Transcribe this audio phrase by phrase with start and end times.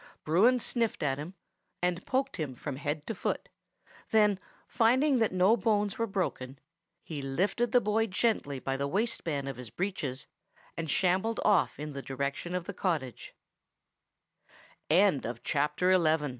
[0.23, 1.35] Bruin sniffed at him,
[1.79, 3.49] and poked him from head to foot;
[4.09, 6.57] then, finding that no bones were broken,
[7.03, 10.25] he lifted the boy gently by the waistband of his breeches,
[10.75, 13.03] and shambled off in the direction of the cott